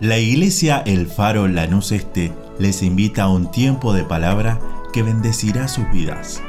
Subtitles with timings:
[0.00, 4.58] La iglesia El Faro Lanús Este les invita a un tiempo de palabra
[4.94, 6.42] que bendecirá sus vidas.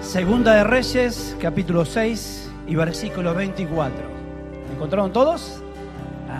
[0.00, 3.92] Segunda de Reyes, capítulo 6 y versículo 24.
[4.74, 5.64] ¿Encontraron todos?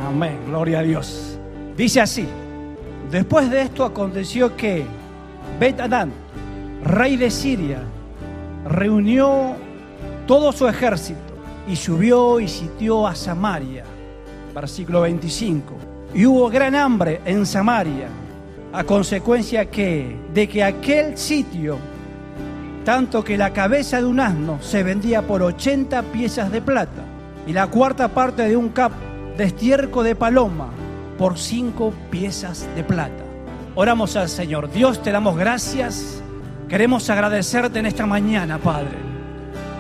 [0.07, 1.37] Amén, gloria a Dios.
[1.77, 2.29] Dice así,
[3.11, 4.85] después de esto aconteció que
[5.59, 6.13] Bet Adán,
[6.85, 7.83] rey de Siria,
[8.69, 9.55] reunió
[10.27, 11.21] todo su ejército
[11.69, 13.85] y subió y sitió a Samaria.
[14.55, 15.75] Versículo 25.
[16.15, 18.09] Y hubo gran hambre en Samaria,
[18.73, 21.79] a consecuencia que, de que aquel sitio,
[22.85, 27.05] tanto que la cabeza de un asno se vendía por 80 piezas de plata
[27.47, 28.93] y la cuarta parte de un cap
[29.37, 30.69] de estiércol de paloma
[31.17, 33.25] por cinco piezas de plata.
[33.75, 34.71] Oramos al Señor.
[34.71, 36.22] Dios, te damos gracias
[36.69, 38.97] Queremos agradecerte en esta mañana, Padre,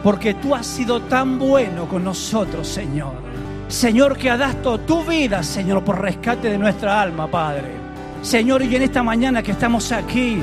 [0.03, 3.15] porque tú has sido tan bueno con nosotros, Señor.
[3.69, 7.73] Señor, que has dado tu vida, Señor, por rescate de nuestra alma, Padre.
[8.21, 10.43] Señor, y en esta mañana que estamos aquí,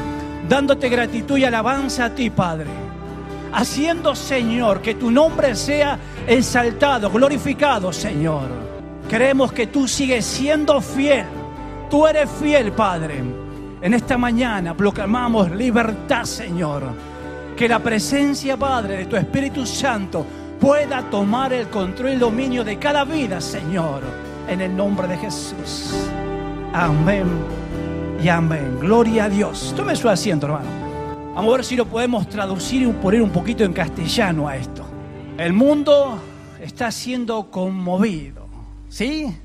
[0.50, 2.68] dándote gratitud y alabanza a ti, Padre.
[3.54, 5.98] Haciendo, Señor, que tu nombre sea
[6.28, 8.48] exaltado, glorificado, Señor.
[9.10, 11.26] Creemos que tú sigues siendo fiel.
[11.90, 13.24] Tú eres fiel, Padre.
[13.82, 16.84] En esta mañana proclamamos libertad, Señor.
[17.56, 20.26] Que la presencia, Padre, de tu Espíritu Santo
[20.60, 24.02] pueda tomar el control y el dominio de cada vida, Señor.
[24.50, 25.94] En el nombre de Jesús.
[26.74, 27.28] Amén
[28.22, 28.80] y amén.
[28.82, 29.74] Gloria a Dios.
[29.78, 30.70] Tome su asiento, hermano.
[31.36, 34.84] Vamos a ver si lo podemos traducir y poner un poquito en castellano a esto.
[35.38, 36.20] El mundo
[36.62, 38.46] está siendo conmovido.
[38.90, 39.38] ¿Sí?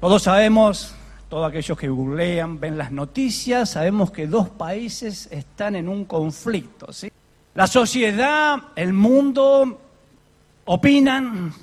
[0.00, 0.94] Todos sabemos
[1.30, 6.92] todos aquellos que googlean, ven las noticias, sabemos que dos países están en un conflicto.
[6.92, 7.10] ¿sí?
[7.54, 9.80] La sociedad, el mundo,
[10.64, 11.54] opinan,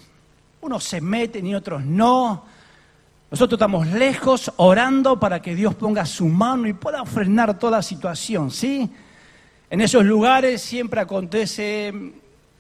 [0.62, 2.46] unos se meten y otros no.
[3.30, 8.50] Nosotros estamos lejos orando para que Dios ponga su mano y pueda frenar toda situación,
[8.52, 8.90] ¿sí?
[9.70, 11.94] En esos lugares siempre acontece,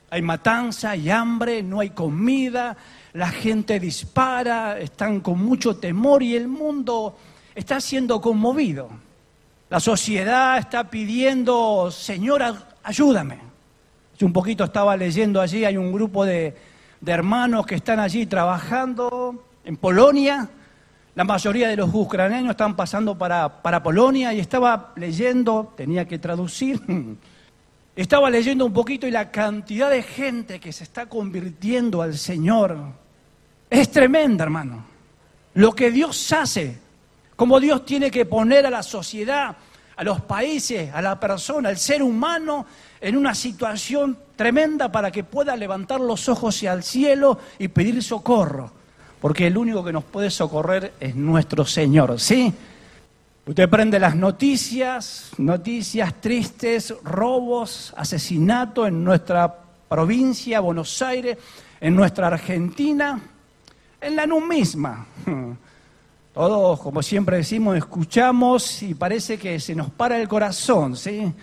[0.09, 2.77] hay matanza, hay hambre, no hay comida,
[3.13, 7.17] la gente dispara, están con mucho temor y el mundo
[7.53, 8.89] está siendo conmovido.
[9.69, 12.41] La sociedad está pidiendo, Señor,
[12.83, 13.39] ayúdame.
[14.15, 16.55] Hace un poquito estaba leyendo allí, hay un grupo de,
[17.05, 20.49] hermanos que están allí trabajando en Polonia.
[21.15, 26.17] La mayoría de los ucranianos están pasando para, para Polonia y estaba leyendo, tenía que
[26.17, 26.81] traducir,
[28.03, 32.77] estaba leyendo un poquito y la cantidad de gente que se está convirtiendo al Señor
[33.69, 34.85] es tremenda, hermano.
[35.55, 36.77] Lo que Dios hace,
[37.35, 39.57] como Dios tiene que poner a la sociedad,
[39.95, 42.67] a los países, a la persona, al ser humano
[43.01, 48.03] en una situación tremenda para que pueda levantar los ojos hacia el cielo y pedir
[48.03, 48.71] socorro.
[49.19, 52.53] Porque el único que nos puede socorrer es nuestro Señor, ¿sí?
[53.47, 59.55] Usted prende las noticias, noticias tristes, robos, asesinatos en nuestra
[59.87, 61.37] provincia, Buenos Aires,
[61.79, 63.21] en nuestra Argentina,
[64.01, 65.07] en la NU misma.
[66.33, 71.33] Todos, como siempre decimos, escuchamos y parece que se nos para el corazón, ¿sí?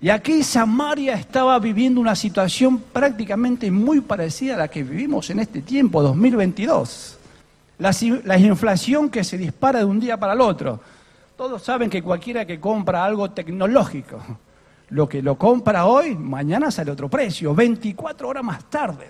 [0.00, 5.40] Y aquí Samaria estaba viviendo una situación prácticamente muy parecida a la que vivimos en
[5.40, 7.18] este tiempo, 2022.
[7.80, 7.92] La,
[8.22, 10.78] la, inflación que se dispara de un día para el otro.
[11.36, 14.20] Todos saben que cualquiera que compra algo tecnológico,
[14.90, 19.08] lo que lo compra hoy, mañana sale otro precio, 24 horas más tarde.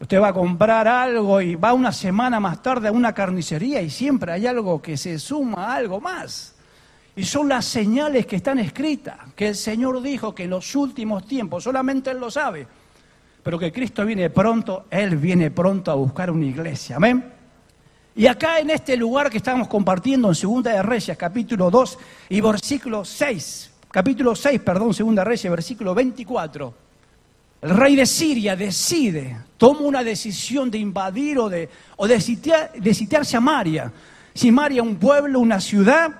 [0.00, 3.90] Usted va a comprar algo y va una semana más tarde a una carnicería y
[3.90, 6.56] siempre hay algo que se suma a algo más.
[7.14, 11.26] Y son las señales que están escritas, que el Señor dijo que en los últimos
[11.26, 12.66] tiempos, solamente Él lo sabe,
[13.42, 16.96] pero que Cristo viene pronto, Él viene pronto a buscar una iglesia.
[16.96, 17.35] Amén.
[18.18, 21.98] Y acá en este lugar que estamos compartiendo en Segunda de Reyes, capítulo 2
[22.30, 26.74] y versículo 6, capítulo 6, perdón, Segunda de Reyes, versículo 24.
[27.60, 32.72] El rey de Siria decide, toma una decisión de invadir o de, o de, sitiar,
[32.72, 33.92] de sitiar Samaria.
[34.34, 36.10] Samaria, un pueblo, una ciudad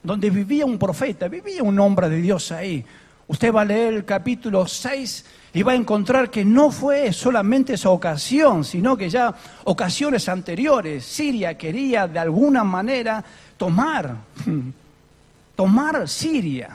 [0.00, 2.84] donde vivía un profeta, vivía un hombre de Dios ahí.
[3.28, 7.74] Usted va a leer el capítulo 6 y va a encontrar que no fue solamente
[7.74, 9.34] esa ocasión, sino que ya
[9.64, 13.22] ocasiones anteriores, Siria quería de alguna manera
[13.58, 14.16] tomar,
[15.56, 16.74] tomar Siria,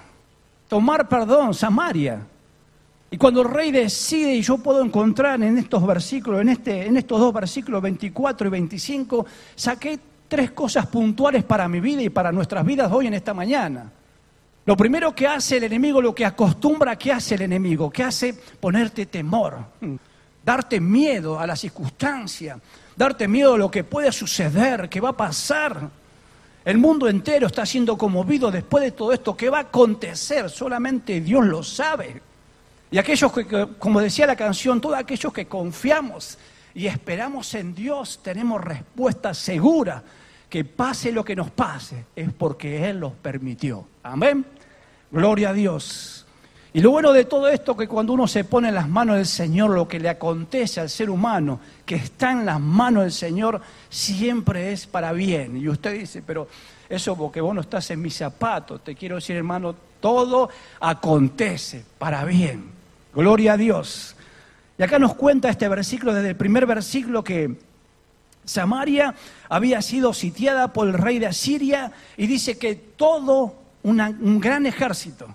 [0.67, 2.19] tomar, perdón, Samaria.
[3.09, 6.97] Y cuando el rey decide, y yo puedo encontrar en estos versículos, en, este, en
[6.97, 9.25] estos dos versículos 24 y 25,
[9.56, 13.91] saqué tres cosas puntuales para mi vida y para nuestras vidas hoy en esta mañana.
[14.65, 18.33] Lo primero que hace el enemigo, lo que acostumbra que hace el enemigo, que hace
[18.33, 19.57] ponerte temor,
[20.44, 22.57] darte miedo a la circunstancia,
[22.95, 25.89] darte miedo a lo que puede suceder, que va a pasar.
[26.63, 29.36] El mundo entero está siendo conmovido después de todo esto.
[29.36, 30.50] ¿Qué va a acontecer?
[30.50, 32.21] Solamente Dios lo sabe.
[32.89, 36.38] Y aquellos que, como decía la canción, todos aquellos que confiamos
[36.74, 40.04] y esperamos en Dios, tenemos respuesta segura.
[40.48, 43.88] Que pase lo que nos pase, es porque Él los permitió.
[44.04, 44.45] Amén.
[45.13, 46.25] Gloria a Dios.
[46.74, 49.27] Y lo bueno de todo esto que cuando uno se pone en las manos del
[49.27, 53.62] Señor, lo que le acontece al ser humano, que está en las manos del Señor,
[53.92, 55.56] siempre es para bien.
[55.56, 56.48] Y usted dice, pero
[56.89, 58.83] eso porque vos no estás en mis zapatos.
[58.83, 60.50] Te quiero decir, hermano, todo
[60.80, 62.71] acontece para bien.
[63.13, 64.16] Gloria a Dios.
[64.80, 67.56] Y acá nos cuenta este versículo, desde el primer versículo, que
[68.45, 69.13] Samaria
[69.48, 75.27] había sido sitiada por el rey de Asiria y dice que todo un gran ejército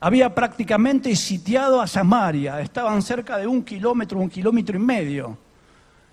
[0.00, 5.38] había prácticamente sitiado a Samaria, estaban cerca de un kilómetro, un kilómetro y medio.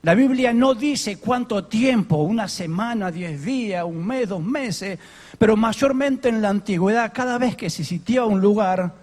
[0.02, 5.00] La Biblia no dice cuánto tiempo, una semana, diez días, un mes, dos meses,
[5.38, 8.94] pero mayormente en la antigüedad, cada vez que se sitiaba un lugar,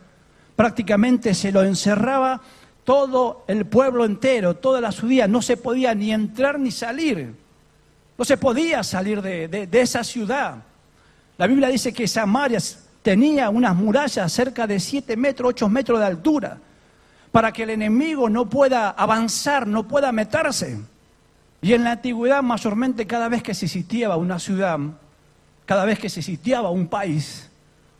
[0.57, 2.41] prácticamente se lo encerraba
[2.85, 7.35] todo el pueblo entero, toda la ciudad, no se podía ni entrar ni salir,
[8.19, 10.65] no se podía salir de, de esa ciudad.
[11.41, 12.59] La Biblia dice que Samaria
[13.01, 16.59] tenía unas murallas cerca de 7 metros, 8 metros de altura,
[17.33, 20.79] para que el enemigo no pueda avanzar, no pueda meterse.
[21.63, 24.79] Y en la antigüedad, mayormente cada vez que se sitiaba una ciudad,
[25.65, 27.49] cada vez que se sitiaba un país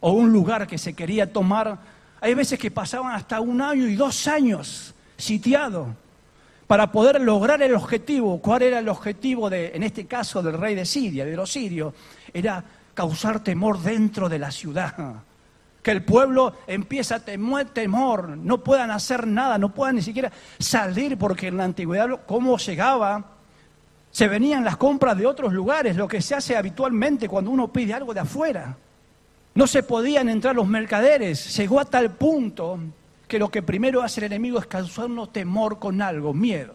[0.01, 1.79] o un lugar que se quería tomar,
[2.21, 5.97] hay veces que pasaban hasta un año y dos años sitiado
[6.67, 8.39] para poder lograr el objetivo.
[8.43, 11.95] ¿Cuál era el objetivo de, en este caso, del rey de Siria, de los sirios?
[12.35, 12.63] Era
[13.01, 14.95] causar temor dentro de la ciudad.
[15.83, 20.31] Que el pueblo empieza a temer temor, no puedan hacer nada, no puedan ni siquiera
[20.59, 23.25] salir, porque en la antigüedad, ¿cómo llegaba?
[24.11, 27.95] Se venían las compras de otros lugares, lo que se hace habitualmente cuando uno pide
[27.95, 28.77] algo de afuera.
[29.55, 31.57] No se podían entrar los mercaderes.
[31.57, 32.79] Llegó a tal punto
[33.27, 36.75] que lo que primero hace el enemigo es causarnos temor con algo, miedo.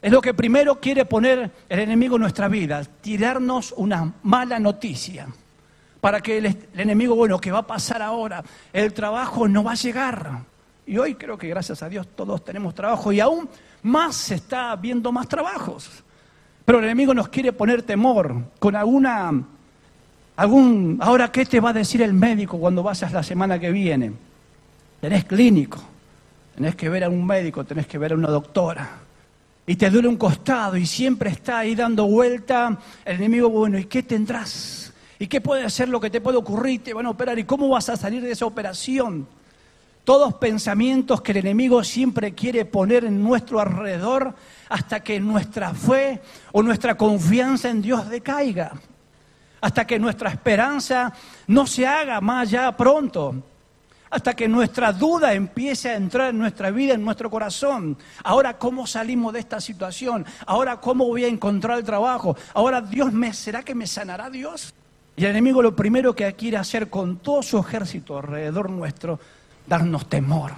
[0.00, 5.26] Es lo que primero quiere poner el enemigo en nuestra vida, tirarnos una mala noticia.
[6.00, 8.44] Para que el, enemigo, bueno, ¿qué va a pasar ahora?
[8.72, 10.42] El trabajo no va a llegar.
[10.86, 13.48] Y hoy creo que gracias a Dios todos tenemos trabajo y aún
[13.82, 16.04] más se está viendo más trabajos.
[16.64, 19.32] Pero el enemigo nos quiere poner temor con alguna,
[20.36, 24.12] algún, ahora qué te va a decir el médico cuando vayas la semana que viene.
[25.00, 25.80] Tenés clínico,
[26.54, 29.07] tenés que ver a un médico, tenés que ver a una doctora
[29.68, 33.84] y te duele un costado y siempre está ahí dando vuelta el enemigo, bueno, ¿y
[33.84, 34.94] qué tendrás?
[35.18, 36.82] ¿Y qué puede ser lo que te puede ocurrir?
[36.82, 37.38] Te van a operar.
[37.38, 39.28] ¿Y cómo vas a salir de esa operación?
[40.04, 44.34] Todos pensamientos que el enemigo siempre quiere poner en nuestro alrededor
[44.70, 46.22] hasta que nuestra fe
[46.52, 48.72] o nuestra confianza en Dios decaiga.
[49.60, 51.12] Hasta que nuestra esperanza
[51.46, 53.34] no se haga más ya pronto
[54.10, 57.96] hasta que nuestra duda empiece a entrar en nuestra vida, en nuestro corazón.
[58.24, 60.24] Ahora, ¿cómo salimos de esta situación?
[60.46, 62.36] Ahora, ¿cómo voy a encontrar el trabajo?
[62.54, 64.72] Ahora, Dios me, ¿será que me sanará Dios?
[65.16, 69.18] Y el enemigo lo primero que quiere hacer con todo su ejército alrededor nuestro,
[69.66, 70.52] darnos temor,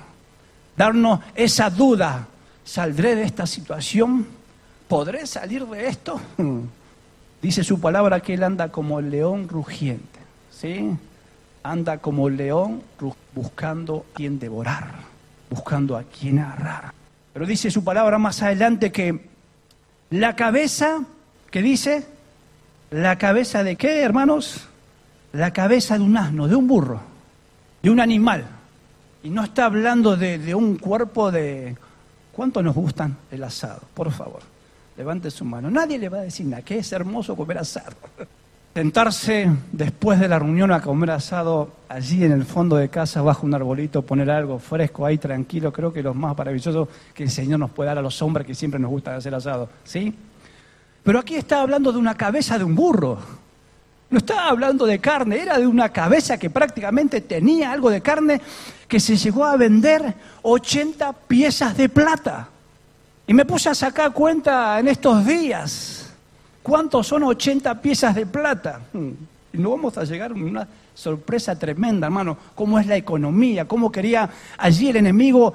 [0.77, 2.27] darnos esa duda.
[2.63, 4.27] ¿Saldré de esta situación?
[4.87, 6.21] ¿Podré salir de esto?
[7.43, 10.21] Dice su palabra que él anda como el león rugiente.
[10.51, 10.91] ¿Sí?
[11.63, 12.83] Anda como león
[13.35, 14.95] buscando a quien devorar,
[15.49, 16.93] buscando a quien agarrar.
[17.33, 19.29] Pero dice su palabra más adelante que
[20.11, 21.05] la cabeza,
[21.51, 22.07] ¿qué dice?
[22.91, 24.67] La cabeza de qué, hermanos?
[25.33, 27.01] La cabeza de un asno, de un burro,
[27.83, 28.45] de un animal.
[29.23, 31.77] Y no está hablando de, de un cuerpo de...
[32.33, 33.83] ¿Cuánto nos gustan el asado?
[33.93, 34.41] Por favor,
[34.97, 35.71] levante su mano.
[35.71, 37.97] Nadie le va a decir nada, que es hermoso comer asado.
[38.73, 43.45] Sentarse después de la reunión a comer asado allí en el fondo de casa, bajo
[43.45, 47.59] un arbolito, poner algo fresco ahí, tranquilo, creo que lo más maravilloso que el Señor
[47.59, 50.15] nos puede dar a los hombres que siempre nos gusta hacer asado, ¿sí?
[51.03, 53.19] Pero aquí está hablando de una cabeza de un burro.
[54.09, 58.41] No estaba hablando de carne, era de una cabeza que prácticamente tenía algo de carne
[58.87, 62.49] que se llegó a vender 80 piezas de plata.
[63.27, 66.00] Y me puse a sacar cuenta en estos días
[66.63, 68.81] ¿Cuántos son 80 piezas de plata?
[68.93, 69.11] Hmm.
[69.53, 72.37] Y no vamos a llegar a una sorpresa tremenda, hermano.
[72.55, 73.67] ¿Cómo es la economía?
[73.67, 75.55] ¿Cómo quería allí el enemigo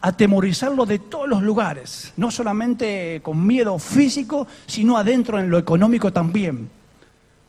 [0.00, 2.12] atemorizarlo de todos los lugares?
[2.16, 6.68] No solamente con miedo físico, sino adentro en lo económico también.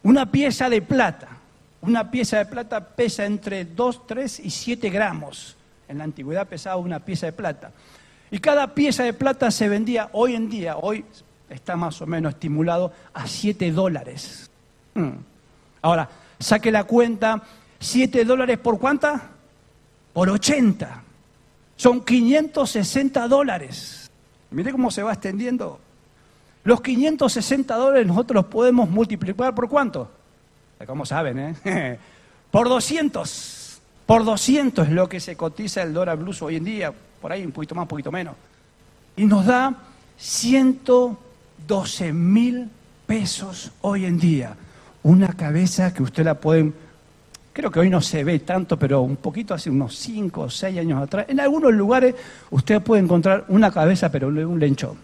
[0.04, 1.30] Una pieza de plata.
[1.82, 5.56] Una pieza de plata pesa entre 2, 3 y 7 gramos.
[5.88, 7.72] En la antigüedad pesaba una pieza de plata.
[8.30, 11.04] Y cada pieza de plata se vendía hoy en día, hoy
[11.54, 14.50] está más o menos estimulado, a 7 dólares.
[14.96, 15.12] Mm.
[15.82, 17.42] Ahora, saque la cuenta,
[17.80, 19.30] 7 dólares por cuánta?
[20.14, 21.02] Por 80.
[21.76, 24.10] Son 560 dólares.
[24.52, 25.80] Mire cómo se va extendiendo.
[26.64, 30.10] Los 560 dólares nosotros los podemos multiplicar por cuánto?
[30.86, 32.00] Como saben, ¿eh?
[32.52, 33.82] por 200.
[34.06, 37.46] Por 200 es lo que se cotiza el dólar blues hoy en día, por ahí
[37.46, 38.36] un poquito más, un poquito menos.
[39.16, 39.74] Y nos da
[41.68, 42.70] 112 mil
[43.06, 44.56] pesos hoy en día.
[45.04, 46.74] Una cabeza que usted la pueden,
[47.52, 50.80] creo que hoy no se ve tanto, pero un poquito hace unos 5 o 6
[50.80, 51.26] años atrás.
[51.30, 52.16] En algunos lugares
[52.52, 54.98] usted puede encontrar una cabeza, pero un lenchón.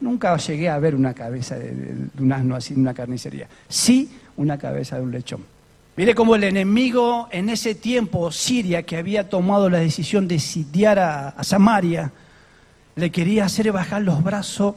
[0.00, 3.48] Nunca llegué a ver una cabeza de, de un asno así en una carnicería.
[3.68, 5.54] Sí, una cabeza de un lechón.
[5.96, 10.98] Mire cómo el enemigo en ese tiempo, Siria, que había tomado la decisión de sitiar
[10.98, 12.10] a, Samaria,
[12.96, 14.74] le quería hacer bajar los brazos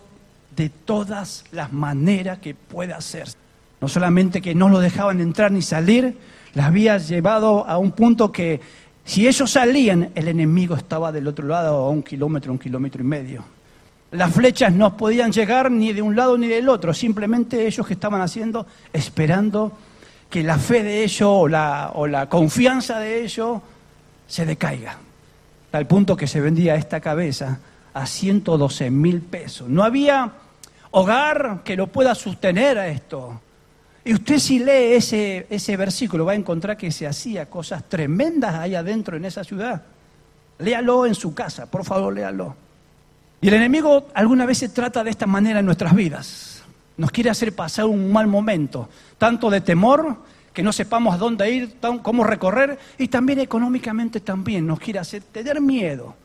[0.58, 3.28] de todas las maneras que pueda hacer.
[3.80, 6.18] No solamente que no lo dejaban entrar ni salir,
[6.56, 8.60] las había llevado a un punto que
[9.06, 13.06] si ellos salían, el enemigo estaba del otro lado a un kilómetro, un kilómetro y
[13.06, 13.44] medio.
[14.12, 17.94] Las flechas no podían llegar ni de un lado ni del otro, simplemente ellos que
[17.94, 19.72] estaban haciendo, esperando
[20.30, 23.62] que la fe de ellos o la, o la confianza de ellos
[24.28, 24.98] se decaiga.
[25.72, 27.60] Al punto que se vendía esta cabeza
[27.94, 29.70] a 112 mil pesos.
[29.70, 30.32] No había
[30.92, 33.42] hogar que lo pueda sostener a esto.
[34.04, 38.56] Y usted si lee ese, ese versículo va a encontrar que se hacía cosas tremendas
[38.56, 39.84] ahí adentro en esa ciudad.
[40.60, 42.56] Léalo en su casa, por favor, léalo.
[43.42, 46.58] Y el enemigo alguna vez se trata de esta manera en nuestras vidas
[46.98, 50.18] nos quiere hacer pasar un mal momento, tanto de temor,
[50.52, 55.22] que no sepamos a dónde ir, cómo recorrer, y también económicamente también nos quiere hacer
[55.22, 56.16] tener miedo,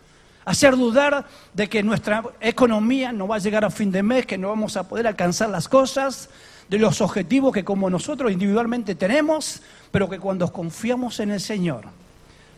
[0.45, 4.39] hacer dudar de que nuestra economía no va a llegar a fin de mes, que
[4.39, 6.29] no vamos a poder alcanzar las cosas,
[6.69, 11.85] de los objetivos que como nosotros individualmente tenemos, pero que cuando confiamos en el Señor,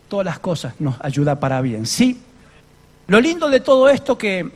[0.07, 1.85] todas las cosas nos ayudan para bien.
[1.85, 2.21] Sí,
[3.07, 4.49] lo lindo de todo esto que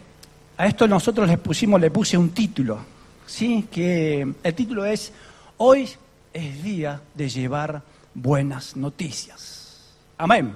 [0.58, 2.80] a esto nosotros les pusimos, le puse un título,
[3.26, 3.68] ¿sí?
[3.72, 5.12] que el título es
[5.58, 5.90] Hoy
[6.32, 7.82] es día de llevar
[8.14, 9.94] buenas noticias.
[10.18, 10.56] Amén.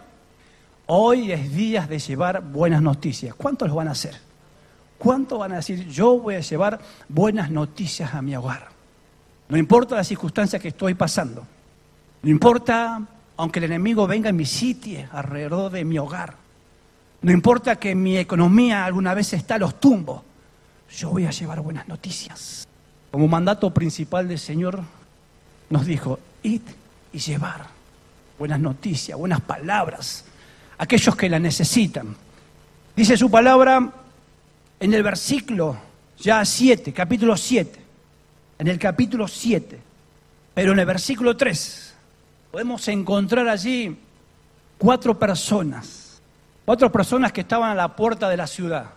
[0.85, 3.35] Hoy es día de llevar buenas noticias.
[3.35, 4.15] ¿Cuántos lo van a hacer?
[4.97, 8.67] ¿Cuántos van a decir, yo voy a llevar buenas noticias a mi hogar?
[9.49, 11.45] No importa la circunstancia que estoy pasando.
[12.21, 13.01] No importa,
[13.37, 16.35] aunque el enemigo venga y me sitie alrededor de mi hogar.
[17.21, 20.21] No importa que mi economía alguna vez está a los tumbos
[20.97, 22.67] yo voy a llevar buenas noticias.
[23.11, 24.81] Como mandato principal del Señor
[25.69, 26.61] nos dijo, id
[27.11, 27.67] y llevar
[28.37, 30.25] buenas noticias, buenas palabras,
[30.83, 32.15] aquellos que la necesitan.
[32.95, 33.89] Dice su palabra
[34.79, 35.77] en el versículo
[36.19, 37.79] ya 7, capítulo 7,
[38.59, 39.79] en el capítulo 7,
[40.53, 41.93] pero en el versículo 3
[42.51, 43.97] podemos encontrar allí
[44.77, 46.21] cuatro personas,
[46.65, 48.87] cuatro personas que estaban a la puerta de la ciudad.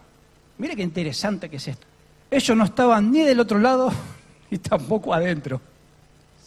[0.58, 1.86] Mire qué interesante que es esto.
[2.30, 3.92] Ellos no estaban ni del otro lado
[4.50, 5.60] ni tampoco adentro.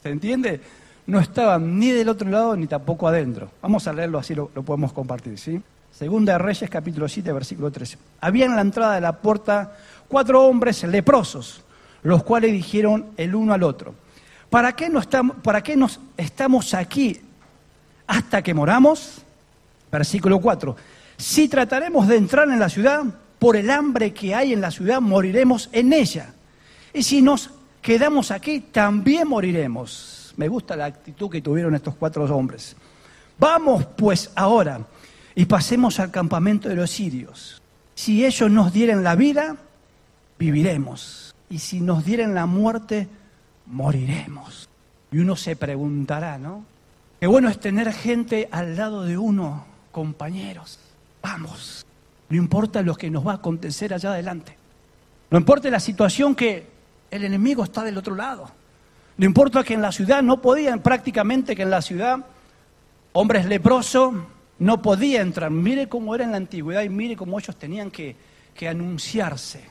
[0.03, 0.61] ¿Se entiende?
[1.09, 3.49] No estaban ni del otro lado ni tampoco adentro.
[3.63, 5.59] Vamos a leerlo así, lo, podemos compartir, ¿sí?
[5.91, 7.97] Segunda de Reyes, capítulo 7, versículo 13.
[8.21, 9.75] Había en la entrada de la puerta
[10.07, 11.63] cuatro hombres leprosos,
[12.03, 13.95] los cuales dijeron el uno al otro,
[14.51, 17.19] ¿para qué, no estamos, ¿para qué nos estamos aquí
[18.05, 19.23] hasta que moramos?
[19.91, 20.75] Versículo 4.
[21.17, 23.03] Si trataremos de entrar en la ciudad,
[23.39, 26.35] por el hambre que hay en la ciudad, moriremos en ella.
[26.93, 27.49] Y si nos
[27.81, 30.18] quedamos aquí, también moriremos.
[30.39, 32.73] Me gusta la actitud que tuvieron estos cuatro hombres.
[33.37, 34.79] Vamos pues ahora
[35.35, 37.61] y pasemos al campamento de los sirios.
[37.93, 39.57] Si ellos nos dieren la vida,
[40.37, 41.35] viviremos.
[41.49, 43.09] Y si nos dieren la muerte,
[43.65, 44.69] moriremos.
[45.11, 46.63] Y uno se preguntará, ¿no?
[47.19, 50.79] Qué bueno es tener gente al lado de uno, compañeros.
[51.21, 51.85] Vamos,
[52.29, 54.55] no importa lo que nos va a acontecer allá adelante.
[55.31, 56.65] No importa la situación que
[57.11, 58.57] el enemigo está del otro lado.
[59.19, 62.19] No importa que en la ciudad no podían, prácticamente que en la ciudad,
[63.11, 64.13] hombres leprosos
[64.59, 65.51] no podían entrar.
[65.51, 68.15] Mire cómo era en la antigüedad y mire cómo ellos tenían que,
[68.55, 69.65] que anunciarse.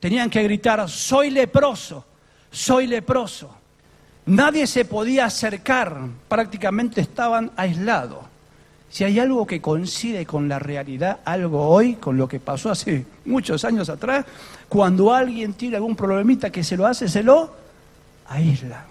[0.00, 2.04] Tenían que gritar, soy leproso,
[2.50, 3.54] soy leproso.
[4.26, 5.96] Nadie se podía acercar,
[6.26, 8.24] prácticamente estaban aislados.
[8.90, 13.06] Si hay algo que coincide con la realidad, algo hoy, con lo que pasó hace
[13.26, 14.24] muchos años atrás,
[14.68, 17.61] cuando alguien tiene algún problemita que se lo hace, se lo
[18.32, 18.84] aísla.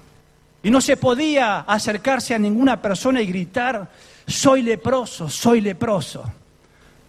[0.63, 3.89] Y no se podía acercarse a ninguna persona y gritar,
[4.27, 6.23] soy leproso, soy leproso,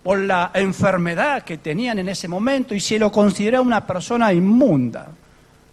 [0.03, 5.09] por la enfermedad que tenían en ese momento y se lo consideraba una persona inmunda,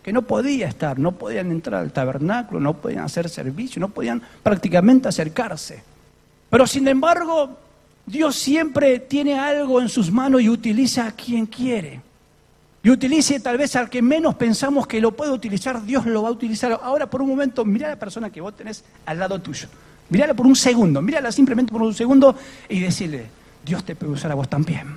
[0.03, 4.21] que no podía estar, no podían entrar al tabernáculo, no podían hacer servicio, no podían
[4.43, 5.81] prácticamente acercarse.
[6.49, 7.57] Pero sin embargo,
[8.05, 12.01] Dios siempre tiene algo en sus manos y utiliza a quien quiere
[12.81, 16.29] y utilice tal vez al que menos pensamos que lo puede utilizar, Dios lo va
[16.29, 16.79] a utilizar.
[16.81, 19.67] Ahora por un momento, mira a la persona que vos tenés al lado tuyo.
[20.09, 22.35] Mírala por un segundo, mírala simplemente por un segundo
[22.67, 23.27] y decirle,
[23.65, 24.87] Dios te puede usar a vos también.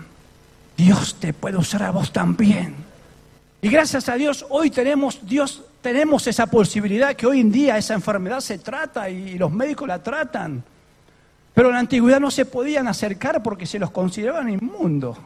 [0.76, 2.74] Dios te puede usar a vos también.
[3.60, 7.94] Y gracias a Dios hoy tenemos, Dios, tenemos esa posibilidad que hoy en día esa
[7.94, 10.62] enfermedad se trata y los médicos la tratan.
[11.52, 15.18] Pero en la antigüedad no se podían acercar porque se los consideraban inmundos.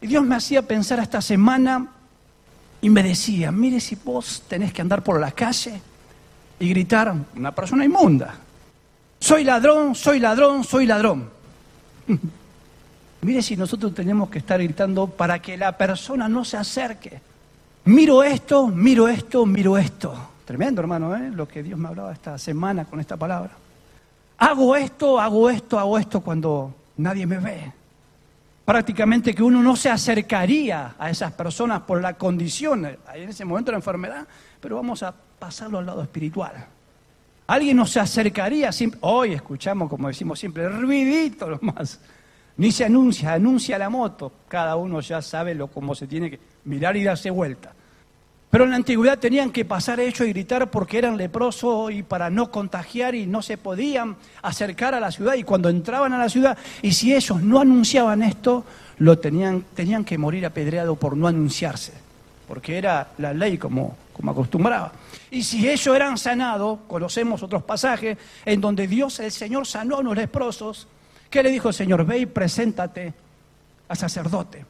[0.00, 1.88] Y Dios me hacía pensar esta semana
[2.80, 5.80] y me decía, mire si vos tenés que andar por la calle
[6.60, 8.34] y gritar, una persona inmunda,
[9.18, 11.28] soy ladrón, soy ladrón, soy ladrón.
[13.22, 17.20] mire si nosotros tenemos que estar gritando para que la persona no se acerque.
[17.86, 20.14] Miro esto, miro esto, miro esto.
[20.44, 21.30] Tremendo, hermano, ¿eh?
[21.30, 23.50] lo que Dios me hablaba esta semana con esta palabra.
[24.38, 27.77] Hago esto, hago esto, hago esto cuando nadie me ve
[28.68, 33.72] prácticamente que uno no se acercaría a esas personas por la condición, en ese momento
[33.72, 34.28] la enfermedad,
[34.60, 36.66] pero vamos a pasarlo al lado espiritual.
[37.46, 38.68] Alguien no se acercaría,
[39.00, 41.98] hoy escuchamos, como decimos siempre, ruidito nomás.
[42.58, 44.30] Ni se anuncia, anuncia la moto.
[44.48, 47.72] Cada uno ya sabe lo, cómo se tiene que mirar y darse vuelta.
[48.50, 52.30] Pero en la antigüedad tenían que pasar hecho y gritar porque eran leprosos y para
[52.30, 55.34] no contagiar y no se podían acercar a la ciudad.
[55.34, 58.64] Y cuando entraban a la ciudad, y si ellos no anunciaban esto,
[58.98, 61.92] lo tenían, tenían que morir apedreado por no anunciarse,
[62.46, 64.92] porque era la ley como, como acostumbraba.
[65.30, 70.02] Y si ellos eran sanados, conocemos otros pasajes en donde Dios, el Señor, sanó a
[70.02, 70.88] los leprosos.
[71.28, 72.06] ¿Qué le dijo el Señor?
[72.06, 73.12] Ve y preséntate
[73.88, 74.64] al sacerdote.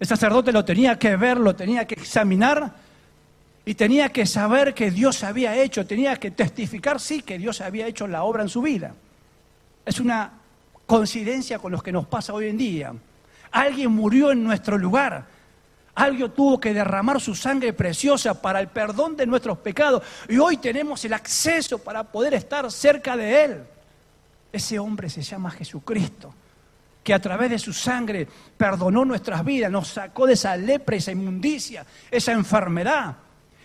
[0.00, 2.81] El sacerdote lo tenía que ver, lo tenía que examinar
[3.64, 7.86] y tenía que saber que Dios había hecho, tenía que testificar, sí, que Dios había
[7.86, 8.94] hecho la obra en su vida.
[9.86, 10.32] Es una
[10.86, 12.92] coincidencia con lo que nos pasa hoy en día.
[13.52, 15.26] Alguien murió en nuestro lugar.
[15.94, 20.02] Alguien tuvo que derramar su sangre preciosa para el perdón de nuestros pecados.
[20.28, 23.62] Y hoy tenemos el acceso para poder estar cerca de Él.
[24.52, 26.34] Ese hombre se llama Jesucristo,
[27.04, 31.12] que a través de su sangre perdonó nuestras vidas, nos sacó de esa lepra, esa
[31.12, 33.16] inmundicia, esa enfermedad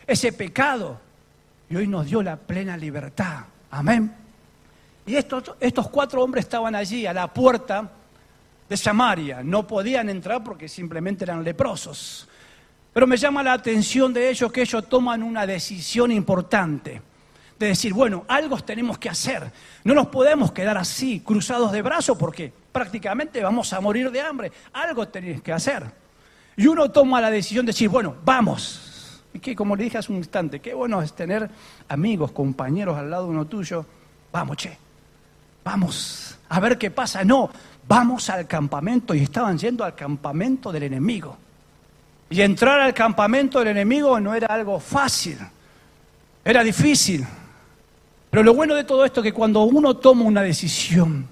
[0.08, 1.00] ese pecado
[1.70, 3.41] y hoy nos dio la plena libertad.
[3.70, 4.13] Amén.
[5.06, 7.91] Y estos, estos cuatro hombres estaban allí a la puerta
[8.67, 9.41] de Samaria.
[9.43, 12.28] No podían entrar porque simplemente eran leprosos.
[12.93, 17.02] Pero me llama la atención de ellos que ellos toman una decisión importante.
[17.60, 19.52] De decir, bueno, algo tenemos que hacer.
[19.84, 24.52] No nos podemos quedar así, cruzados de brazos, porque prácticamente vamos a morir de hambre.
[24.74, 25.84] Algo tenéis que hacer.
[26.56, 28.87] Y uno toma la decisión de decir, bueno, vamos,
[29.39, 31.50] que, como le dije hace un instante, qué bueno es tener
[31.89, 33.86] amigos, compañeros al lado de uno tuyo.
[34.32, 34.78] Vamos, che,
[35.63, 37.23] vamos a ver qué pasa.
[37.23, 37.50] No,
[37.88, 39.13] vamos al campamento.
[39.13, 41.38] Y estaban yendo al campamento del enemigo.
[42.30, 45.38] Y entrar al campamento del enemigo no era algo fácil,
[46.43, 47.26] era difícil.
[48.30, 51.26] Pero lo bueno de todo esto es que cuando uno toma una decisión,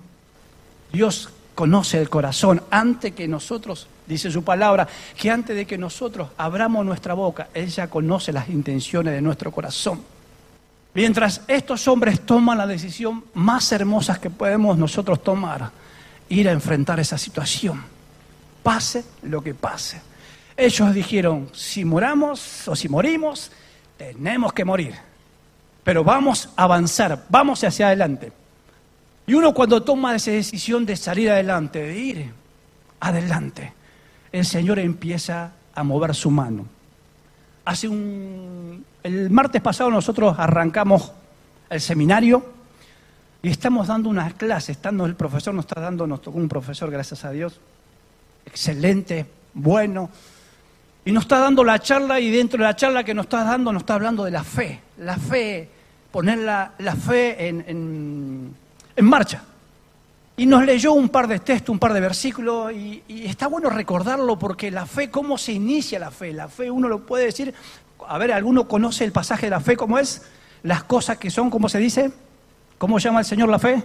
[0.94, 4.88] Dios conoce el corazón antes que nosotros dice su palabra,
[5.18, 9.52] que antes de que nosotros abramos nuestra boca, Él ya conoce las intenciones de nuestro
[9.52, 10.02] corazón.
[10.94, 15.70] Mientras estos hombres toman la decisión más hermosa que podemos nosotros tomar,
[16.30, 17.84] ir a enfrentar esa situación,
[18.64, 20.02] pase lo que pase.
[20.56, 23.52] Ellos dijeron, si moramos o si morimos,
[23.98, 24.96] tenemos que morir,
[25.84, 28.32] pero vamos a avanzar, vamos hacia adelante.
[29.28, 32.32] Y uno cuando toma esa decisión de salir adelante, de ir
[33.00, 33.74] adelante,
[34.36, 36.66] el Señor empieza a mover su mano.
[37.64, 38.86] Hace un.
[39.02, 41.14] El martes pasado nosotros arrancamos
[41.70, 42.46] el seminario
[43.42, 44.74] y estamos dando una clase.
[44.74, 47.62] Estando el profesor nos está dando, nos tocó un profesor, gracias a Dios,
[48.46, 50.10] excelente, bueno.
[51.06, 53.72] Y nos está dando la charla y dentro de la charla que nos está dando
[53.72, 54.82] nos está hablando de la fe.
[54.98, 55.70] La fe,
[56.12, 58.54] poner la, fe en,
[58.98, 59.44] en marcha.
[60.38, 64.38] Y nos leyó un par de textos, un par de versículos, y, está bueno recordarlo
[64.38, 66.34] porque la fe, ¿cómo se inicia la fe?
[66.34, 67.54] La fe uno lo puede decir,
[68.06, 70.24] a ver, ¿alguno conoce el pasaje de la fe cómo es?
[70.64, 72.12] Las cosas que son, ¿cómo se dice?
[72.78, 73.82] ¿Cómo llama el Señor la fe?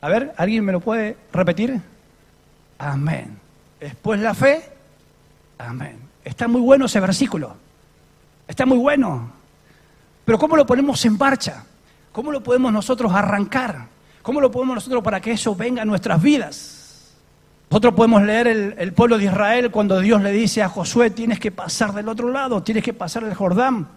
[0.00, 1.80] A ver, ¿alguien me lo puede repetir?
[2.78, 3.38] Amén.
[3.78, 4.62] Después la fe,
[5.58, 5.98] amén.
[6.24, 7.56] Está muy bueno ese versículo.
[8.48, 9.30] Está muy bueno.
[10.24, 11.64] Pero ¿cómo lo ponemos en marcha?
[12.10, 13.91] ¿Cómo lo podemos nosotros arrancar?
[14.22, 17.12] ¿Cómo lo podemos nosotros para que eso venga a nuestras vidas?
[17.70, 21.50] Nosotros podemos leer el, pueblo de Israel cuando Dios le dice a Josué, tienes que
[21.50, 23.88] pasar del otro lado, tienes que pasar el Jordán.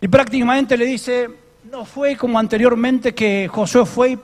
[0.00, 1.30] Y prácticamente le dice,
[1.70, 4.18] no fue como anteriormente que Josué fue y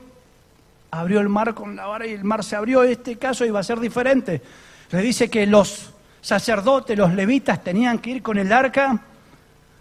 [0.90, 3.62] abrió el mar con la vara y el mar se abrió, este caso iba a
[3.62, 4.42] ser diferente.
[4.90, 9.00] Le dice que los sacerdotes, los levitas tenían que ir con el arca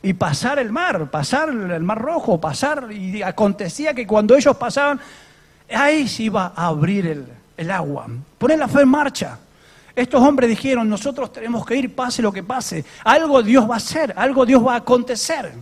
[0.04, 5.00] y pasar el mar, pasar el mar rojo, pasar, y acontecía que cuando ellos pasaban,
[5.70, 8.08] ahí se iba a abrir el, agua.
[8.38, 9.40] Poner la fe en marcha.
[9.96, 12.84] Estos hombres dijeron, nosotros tenemos que ir, pase lo que pase.
[13.04, 15.54] Algo Dios va a hacer, algo Dios va a acontecer.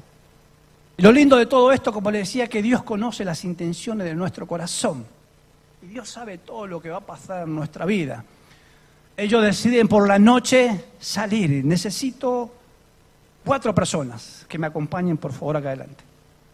[0.97, 4.47] Lo lindo de todo esto, como le decía, que Dios conoce las intenciones de nuestro
[4.47, 5.05] corazón.
[5.81, 8.23] Y Dios sabe todo lo que va a pasar en nuestra vida.
[9.15, 11.63] Ellos deciden por la noche salir.
[11.63, 12.51] Necesito
[13.43, 16.03] cuatro personas que me acompañen, por favor, acá adelante.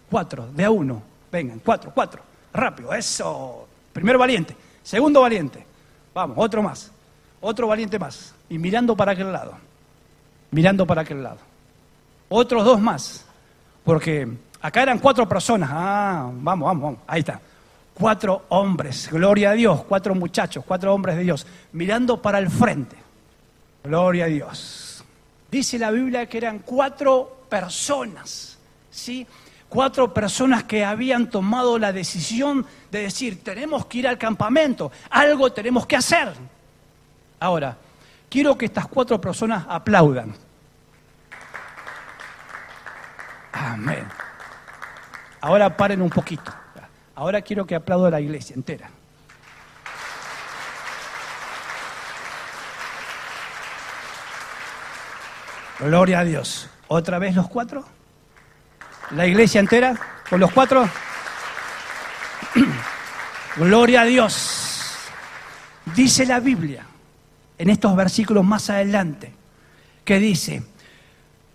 [0.09, 1.01] Cuatro, de a uno.
[1.31, 2.29] Vengan, cuatro, cuatro.
[2.53, 3.67] Rápido, eso.
[3.93, 4.55] Primero valiente.
[4.83, 5.65] Segundo valiente.
[6.13, 6.91] Vamos, otro más.
[7.41, 8.33] Otro valiente más.
[8.49, 9.53] Y mirando para aquel lado.
[10.51, 11.39] Mirando para aquel lado.
[12.27, 13.25] Otros dos más.
[13.83, 14.27] Porque
[14.62, 15.69] acá eran cuatro personas.
[15.71, 16.99] Ah, vamos, vamos, vamos.
[17.07, 17.39] Ahí está
[17.99, 22.95] cuatro hombres, gloria a Dios, cuatro muchachos, cuatro hombres de Dios, mirando para el frente.
[23.83, 25.03] Gloria a Dios.
[25.51, 28.57] Dice la Biblia que eran cuatro personas,
[28.89, 29.27] ¿sí?
[29.69, 35.53] Cuatro personas que habían tomado la decisión de decir, tenemos que ir al campamento, algo
[35.53, 36.34] tenemos que hacer.
[37.39, 37.77] Ahora,
[38.29, 40.34] quiero que estas cuatro personas aplaudan.
[43.53, 44.08] Amén.
[45.41, 46.51] Ahora paren un poquito.
[47.15, 48.89] Ahora quiero que aplaudo a la iglesia entera.
[55.79, 56.69] Gloria a Dios.
[56.88, 57.98] ¿Otra vez los cuatro?
[59.12, 59.95] ¿La iglesia entera?
[60.30, 60.88] ¿Con los cuatro?
[63.58, 64.98] Gloria a Dios.
[65.95, 66.86] Dice la Biblia,
[67.58, 69.34] en estos versículos más adelante,
[70.06, 70.62] que dice,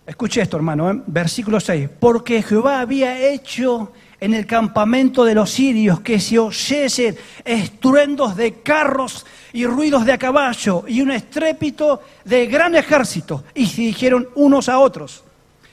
[0.04, 1.00] escuche esto hermano, ¿eh?
[1.06, 7.16] versículo 6, porque Jehová había hecho en el campamento de los sirios que se oyesen
[7.44, 13.44] estruendos de carros y ruidos de a caballo y un estrépito de gran ejército.
[13.54, 15.22] Y se dijeron unos a otros,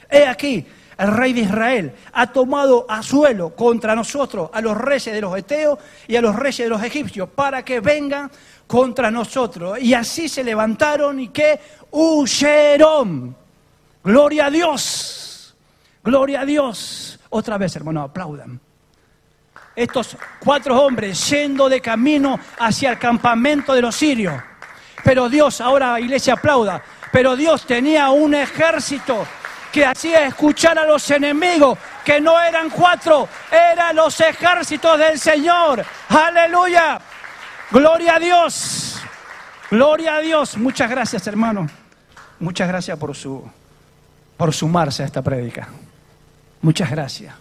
[0.08, 0.64] he aquí,
[0.98, 5.36] el rey de Israel ha tomado a suelo contra nosotros a los reyes de los
[5.36, 8.30] eteos y a los reyes de los egipcios para que vengan
[8.66, 9.78] contra nosotros.
[9.80, 11.58] Y así se levantaron y que
[11.90, 13.36] huyeron.
[14.04, 15.54] Gloria a Dios.
[16.04, 17.18] Gloria a Dios.
[17.30, 18.60] Otra vez, hermano, aplaudan.
[19.74, 24.34] Estos cuatro hombres yendo de camino hacia el campamento de los sirios.
[25.02, 29.26] Pero Dios, ahora iglesia aplauda, pero Dios tenía un ejército
[29.72, 35.84] que hacía escuchar a los enemigos, que no eran cuatro, eran los ejércitos del Señor.
[36.10, 37.00] Aleluya.
[37.70, 39.00] Gloria a Dios.
[39.70, 40.58] Gloria a Dios.
[40.58, 41.66] Muchas gracias, hermano.
[42.38, 43.42] Muchas gracias por su
[44.36, 45.68] por sumarse a esta prédica.
[46.60, 47.34] Muchas gracias.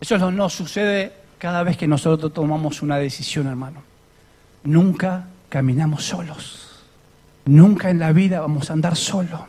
[0.00, 3.82] Eso no sucede cada vez que nosotros tomamos una decisión, hermano.
[4.62, 6.84] Nunca caminamos solos.
[7.46, 9.40] Nunca en la vida vamos a andar solos.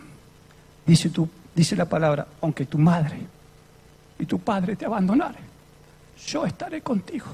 [0.85, 1.11] Dice,
[1.59, 3.17] dice la palabra, aunque tu madre
[4.17, 5.43] y tu padre te abandonaren,
[6.25, 7.25] yo estaré contigo.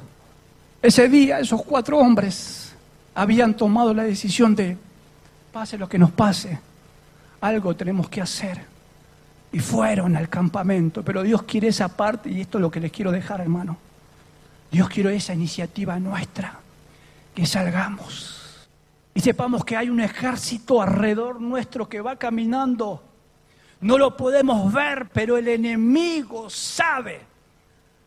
[0.81, 2.73] Ese día esos cuatro hombres
[3.13, 4.77] habían tomado la decisión de,
[5.53, 6.59] pase lo que nos pase,
[7.41, 8.59] algo tenemos que hacer
[9.51, 11.03] y fueron al campamento.
[11.03, 13.77] Pero Dios quiere esa parte y esto es lo que les quiero dejar, hermano.
[14.71, 16.59] Dios quiere esa iniciativa nuestra,
[17.35, 18.67] que salgamos
[19.13, 23.03] y sepamos que hay un ejército alrededor nuestro que va caminando.
[23.85, 27.21] No lo podemos ver, pero el enemigo sabe.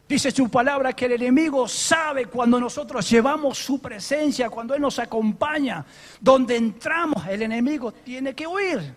[0.08, 4.98] Dice su palabra que el enemigo sabe cuando nosotros llevamos su presencia, cuando Él nos
[4.98, 5.84] acompaña,
[6.20, 8.92] donde entramos, el enemigo tiene que huir.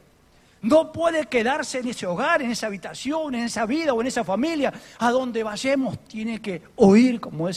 [0.63, 4.23] No puede quedarse en ese hogar, en esa habitación, en esa vida o en esa
[4.23, 4.73] familia.
[4.97, 7.47] A donde vayamos tiene que huir como,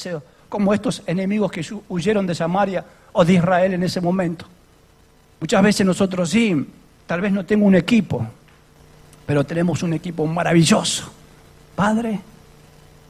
[0.51, 2.85] como estos enemigos que huyeron de Samaria
[3.15, 4.45] o de Israel en ese momento.
[5.41, 6.67] Muchas veces nosotros sí,
[7.07, 8.29] tal vez no tengo un equipo,
[9.27, 11.11] pero tenemos un equipo maravilloso.
[11.75, 12.21] Padre,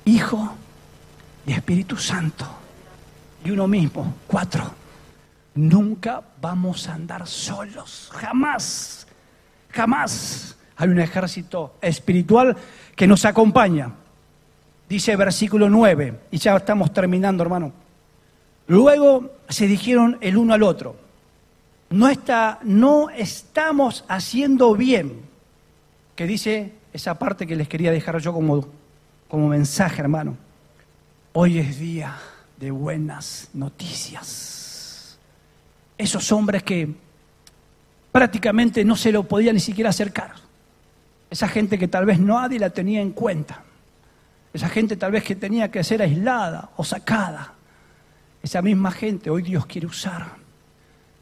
[0.05, 0.55] Hijo
[1.47, 2.47] y Espíritu Santo.
[3.45, 4.71] Y uno mismo, cuatro.
[5.55, 9.07] Nunca vamos a andar solos, jamás.
[9.71, 12.57] Jamás hay un ejército espiritual
[12.97, 13.93] que nos acompaña.
[14.89, 17.73] Dice versículo 9, y ya estamos terminando, hermano.
[18.67, 20.97] Luego se dijeron el uno al otro,
[21.91, 25.21] no, está, no estamos haciendo bien,
[26.15, 28.67] que dice esa parte que les quería dejar yo como
[29.35, 30.37] como mensaje, hermano.
[31.33, 32.17] Hoy es día
[32.57, 35.19] de buenas noticias.
[35.99, 36.89] Esos hombres que
[38.13, 40.35] prácticamente no se lo podían ni siquiera acercar.
[41.31, 43.65] Esa gente que tal vez nadie la tenía en cuenta.
[44.53, 47.55] Esa gente tal vez que tenía que ser aislada o sacada.
[48.41, 50.37] Esa misma gente hoy Dios quiere usar.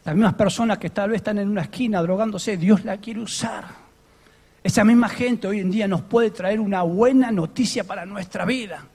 [0.04, 3.81] Las mismas personas que tal vez están en una esquina drogándose, Dios la quiere usar.
[4.64, 8.86] Esa misma gente hoy en día nos puede traer una buena noticia para nuestra vida.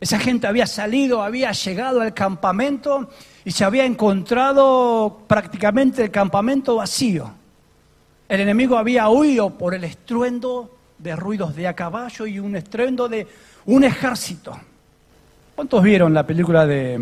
[0.00, 3.10] Esa gente había salido, había llegado al campamento
[3.44, 7.32] y se había encontrado prácticamente el campamento vacío.
[8.28, 13.08] El enemigo había huido por el estruendo de ruidos de a caballo y un estruendo
[13.08, 13.26] de
[13.66, 14.56] un ejército.
[15.54, 16.98] ¿Cuántos vieron la película de...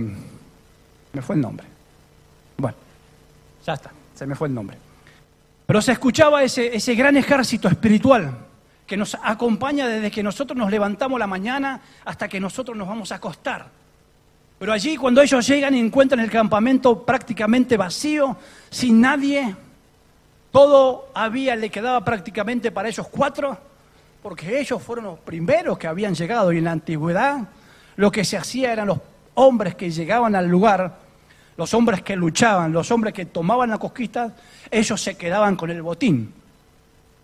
[1.12, 1.66] Me fue el nombre.
[2.56, 2.76] Bueno,
[3.66, 4.83] ya está, se me fue el nombre.
[5.66, 8.38] Pero se escuchaba ese, ese gran ejército espiritual
[8.86, 13.12] que nos acompaña desde que nosotros nos levantamos la mañana hasta que nosotros nos vamos
[13.12, 13.66] a acostar.
[14.58, 18.36] Pero allí cuando ellos llegan y encuentran el campamento prácticamente vacío,
[18.70, 19.56] sin nadie,
[20.52, 23.58] todo había, le quedaba prácticamente para ellos cuatro,
[24.22, 27.48] porque ellos fueron los primeros que habían llegado y en la antigüedad
[27.96, 28.98] lo que se hacía eran los
[29.34, 30.98] hombres que llegaban al lugar,
[31.56, 34.34] los hombres que luchaban, los hombres que tomaban la conquista,
[34.70, 36.32] ellos se quedaban con el botín.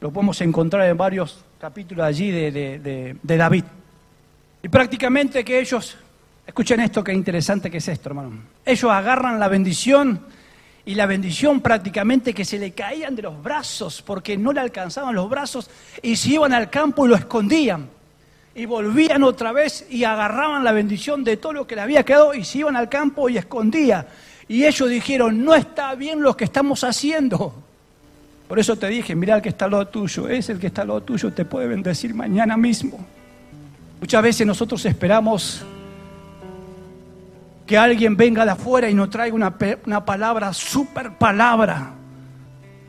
[0.01, 3.65] Lo podemos encontrar en varios capítulos allí de, David.
[4.63, 5.97] Y prácticamente que ellos,
[6.47, 8.31] escuchen esto, qué interesante que es esto, hermano.
[8.65, 10.21] Ellos agarran la bendición
[10.85, 15.15] y la bendición prácticamente que se le caían de los brazos porque no le alcanzaban
[15.15, 15.71] los brazos
[16.03, 17.89] y se iban al campo y lo escondían.
[18.55, 22.35] Y volvían otra vez y agarraban la bendición de todo lo que le había quedado
[22.35, 24.07] y se iban al campo y escondía.
[24.49, 27.55] Y ellos dijeron, no está bien lo que estamos haciendo.
[28.49, 30.83] Por eso te dije, mira el que está al lado tuyo, es el que está
[30.83, 32.99] al lado tuyo, te puede bendecir mañana mismo.
[34.01, 35.63] Muchas veces nosotros esperamos
[37.65, 41.93] que alguien venga de afuera y nos traiga una, una palabra, super palabra.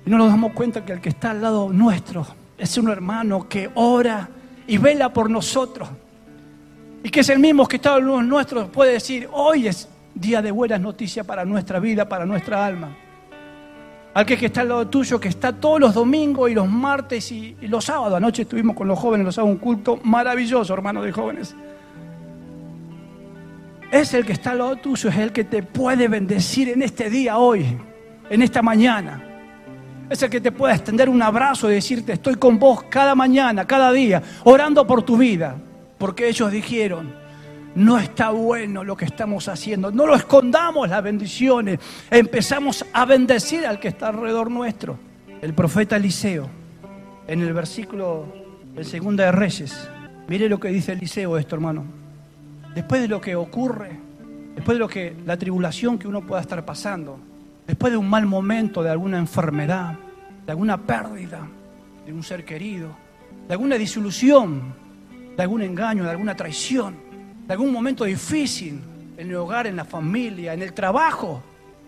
[0.04, 2.26] Y no nos damos cuenta que el que está al lado nuestro
[2.58, 4.28] es un hermano que ora
[4.72, 5.90] y vela por nosotros.
[7.04, 10.42] Y que es el mismo que está al lado nuestro, puede decir, hoy es día
[10.42, 12.96] de buenas noticias para nuestra vida, para nuestra alma.
[14.14, 17.58] Al que está al lado tuyo, que está todos los domingos y los martes y,
[17.64, 18.16] los sábados.
[18.16, 21.54] Anoche estuvimos con los jóvenes, los sábados un culto maravilloso, hermano de jóvenes.
[23.92, 27.10] Es el que está al lado tuyo, es el que te puede bendecir en este
[27.10, 27.78] día hoy,
[28.30, 29.31] en esta mañana.
[30.12, 33.66] Es el que te puede extender un abrazo y decirte, estoy con vos cada mañana,
[33.66, 35.56] cada día, orando por tu vida.
[35.98, 37.14] Porque ellos dijeron,
[37.76, 39.90] no está bueno lo que estamos haciendo.
[39.90, 41.80] No lo escondamos las bendiciones.
[42.10, 45.00] Empezamos a bendecir al que está alrededor nuestro.
[45.42, 46.50] El profeta Eliseo,
[47.26, 48.26] en el versículo
[48.76, 49.90] de Segunda de Reyes,
[50.28, 51.86] mire lo que dice Eliseo esto, hermano.
[52.76, 53.98] Después de lo que ocurre,
[54.56, 57.31] después de lo que la tribulación que uno pueda estar pasando,
[57.72, 59.98] después de un mal momento, de alguna enfermedad,
[60.46, 61.48] de alguna pérdida
[62.06, 62.90] de un ser querido,
[63.48, 64.74] de alguna disolución,
[65.38, 66.98] de algún engaño, de alguna traición,
[67.48, 68.82] de algún momento difícil
[69.16, 71.42] en el hogar, en la familia, en el trabajo.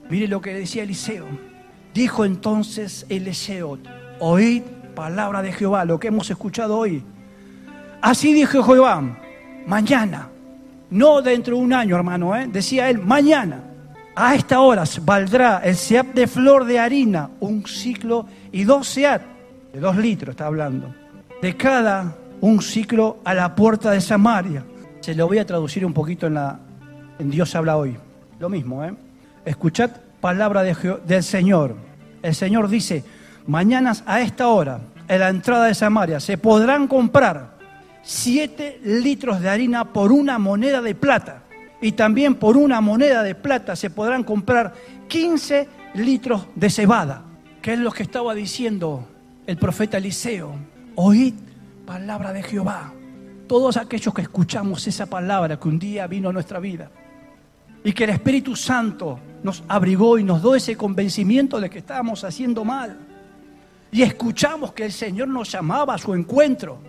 [0.10, 1.26] Mire lo que decía Eliseo.
[1.93, 3.78] Dijo entonces Eliseo,
[4.22, 4.62] oíd
[4.96, 7.04] palabra de Jehová, lo que hemos escuchado hoy.
[8.02, 9.04] Así dijo Jehová,
[9.67, 10.30] mañana,
[10.89, 12.48] no dentro de un año, hermano, ¿eh?
[12.50, 13.72] decía él, mañana,
[14.15, 19.21] a esta hora valdrá el seat de flor de harina, un ciclo y dos seat,
[19.73, 20.93] de dos litros está hablando,
[21.41, 24.63] de cada un ciclo a la puerta de Samaria
[25.04, 26.58] se lo voy a traducir un poquito en, la,
[27.19, 27.97] en Dios habla hoy.
[28.39, 28.93] Lo mismo, ¿eh?
[29.43, 31.76] Escuchad palabra del Señor.
[32.21, 33.04] El Señor dice,
[33.45, 37.58] mañanas a esta hora, en la entrada de Samaria, se podrán comprar
[38.02, 41.42] siete litros de harina por una moneda de plata.
[41.84, 44.74] Y también por una moneda de plata se podrán comprar
[45.08, 47.26] 15 litros de cebada.
[47.62, 49.08] Que es lo que estaba diciendo
[49.46, 50.56] el profeta Eliseo.
[50.96, 51.36] Oíd
[51.86, 52.93] palabra de Jehová
[53.48, 56.89] todos aquellos que escuchamos esa palabra que un día vino a nuestra vida
[57.84, 62.24] y que el Espíritu Santo nos abrigó y nos dio ese convencimiento de que estábamos
[62.24, 62.98] haciendo mal.
[63.91, 66.80] Y escuchamos que el Señor nos llamaba a su encuentro.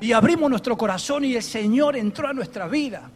[0.00, 3.10] Y abrimos nuestro corazón y el Señor entró a nuestra vida.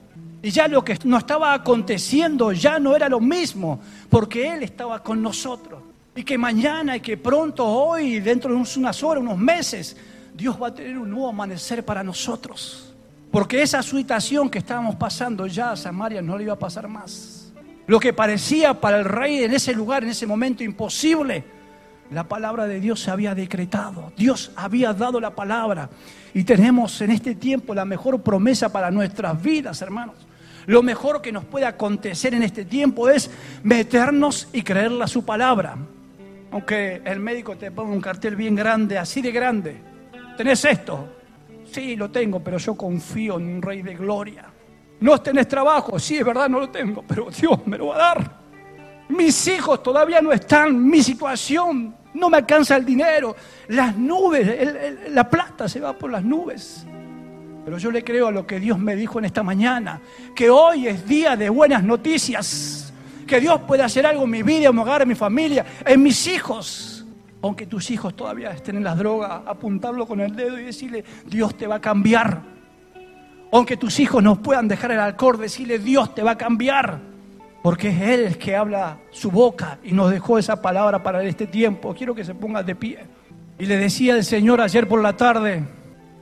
[0.44, 3.80] Y ya lo que nos estaba aconteciendo ya no era lo mismo,
[4.10, 5.80] porque Él estaba con nosotros.
[6.14, 9.96] Y que mañana y que pronto, hoy, dentro de unas horas, unos meses,
[10.34, 12.92] Dios va a tener un nuevo amanecer para nosotros.
[13.30, 17.50] Porque esa situación que estábamos pasando ya a Samaria no le iba a pasar más.
[17.86, 21.42] Lo que parecía para el rey en ese lugar, en ese momento imposible,
[22.10, 24.12] La palabra de Dios se había decretado.
[24.14, 25.88] Dios había dado la palabra.
[26.34, 30.14] Y tenemos en este tiempo la mejor promesa para nuestras vidas, hermanos.
[30.66, 33.30] Lo mejor que nos puede acontecer en este tiempo es
[33.62, 35.76] meternos y creerle a su palabra.
[36.50, 39.76] Aunque el médico te ponga un cartel bien grande, así de grande.
[40.36, 41.08] ¿Tenés esto?
[41.70, 44.46] Sí, lo tengo, pero yo confío en un rey de gloria.
[45.00, 45.98] ¿No tenés trabajo?
[45.98, 48.44] Sí, es verdad, no lo tengo, pero Dios me lo va a dar.
[49.08, 53.36] Mis hijos todavía no están, mi situación no me alcanza el dinero,
[53.68, 56.86] las nubes, la plata se va por las nubes.
[57.64, 60.00] Pero yo le creo a lo que Dios me dijo en esta mañana,
[60.34, 62.92] que hoy es día de buenas noticias,
[63.26, 66.02] que Dios puede hacer algo en mi vida, en mi hogar, en mi familia, en
[66.02, 67.06] mis hijos.
[67.40, 71.56] Aunque tus hijos todavía estén en las drogas, apuntarlo con el dedo y decirle, Dios
[71.56, 72.42] te va a cambiar.
[73.52, 77.00] Aunque tus hijos no puedan dejar el alcohol, decirle, Dios te va a cambiar.
[77.62, 81.46] Porque es Él el que habla su boca y nos dejó esa palabra para este
[81.46, 81.94] tiempo.
[81.94, 82.98] Quiero que se ponga de pie.
[83.58, 85.62] Y le decía el Señor ayer por la tarde,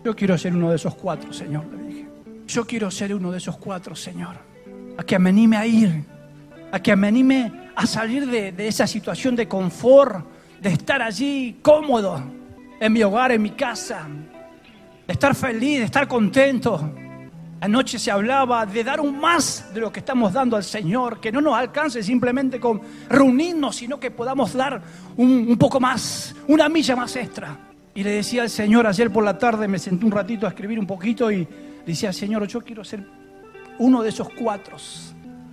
[0.04, 2.08] yo quiero ser uno de esos cuatro, Señor, le dije.
[2.46, 4.36] Yo quiero ser uno de esos cuatro, Señor.
[4.96, 6.04] A que me anime a ir,
[6.72, 10.26] a que me anime a salir de, esa situación de confort,
[10.60, 12.22] de estar allí cómodo,
[12.80, 14.08] en mi hogar, en mi casa,
[15.06, 16.90] de estar feliz, de estar contento.
[17.60, 21.30] Anoche se hablaba de dar un más de lo que estamos dando al Señor, que
[21.30, 24.82] no nos alcance simplemente con reunirnos, sino que podamos dar
[25.16, 27.71] un, un poco más, una milla más extra.
[27.94, 30.78] Y le decía al Señor, ayer por la tarde me senté un ratito a escribir
[30.78, 31.46] un poquito y
[31.84, 33.04] decía, Señor, yo quiero ser
[33.78, 34.76] uno de esos cuatro.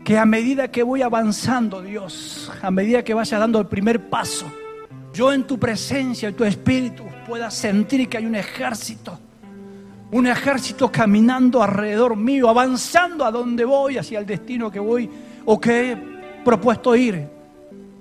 [0.05, 4.49] Que a medida que voy avanzando, Dios, a medida que vaya dando el primer paso,
[5.13, 9.19] yo en tu presencia, en tu espíritu, pueda sentir que hay un ejército,
[10.11, 15.09] un ejército caminando alrededor mío, avanzando a donde voy, hacia el destino que voy
[15.45, 15.97] o que he
[16.45, 17.27] propuesto ir.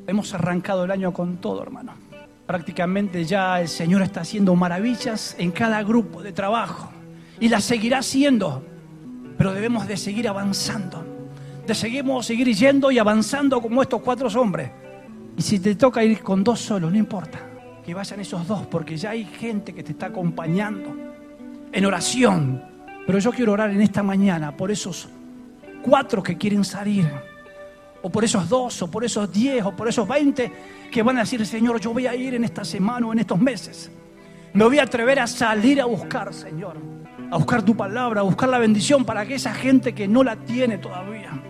[0.07, 2.08] Hemos arrancado el año con todo, hermano
[2.49, 6.91] prácticamente ya el Señor está haciendo maravillas en cada grupo de trabajo
[7.39, 8.65] y las seguirá haciendo,
[9.37, 11.05] pero debemos de seguir avanzando,
[11.67, 14.71] de seguimos seguir yendo y avanzando como estos cuatro hombres.
[15.37, 17.39] Y si te toca ir con dos solos, no importa,
[17.85, 20.97] que vayan esos dos, porque ya hay gente que te está acompañando
[21.71, 22.65] en oración.
[23.07, 25.11] Pero yo quiero orar en esta mañana por esos
[25.83, 27.11] cuatro que quieren salir
[28.03, 30.53] o por esos dos, o por esos diez, o por esos veinte
[30.91, 33.39] que van a decir, Señor, yo voy a ir en esta semana o en estos
[33.39, 33.91] meses.
[34.53, 36.77] Me voy a atrever a salir a buscar, Señor,
[37.31, 40.37] a buscar tu palabra, a buscar la bendición para que esa gente que no la
[40.37, 41.43] tiene todavía,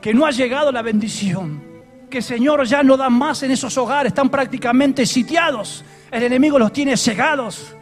[0.00, 1.62] que no ha llegado la bendición,
[2.10, 6.72] que Señor ya no da más en esos hogares, están prácticamente sitiados, el enemigo los
[6.72, 7.74] tiene cegados.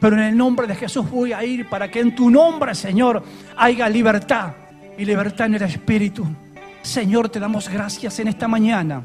[0.00, 3.22] Pero en el nombre de Jesús voy a ir para que en tu nombre, Señor,
[3.56, 4.54] haya libertad
[4.96, 6.26] y libertad en el Espíritu.
[6.82, 9.02] Señor, te damos gracias en esta mañana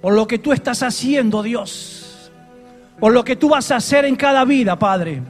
[0.00, 2.30] por lo que tú estás haciendo, Dios,
[2.98, 5.22] por lo que tú vas a hacer en cada vida, Padre.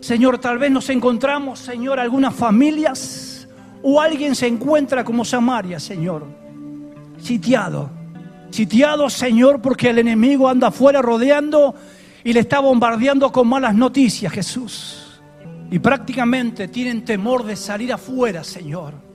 [0.00, 3.48] Señor, tal vez nos encontramos, Señor, algunas familias
[3.82, 6.26] o alguien se encuentra como Samaria, Señor,
[7.18, 7.90] sitiado.
[8.50, 11.74] Sitiado, Señor, porque el enemigo anda afuera rodeando
[12.22, 15.20] y le está bombardeando con malas noticias, Jesús.
[15.70, 19.13] Y prácticamente tienen temor de salir afuera, Señor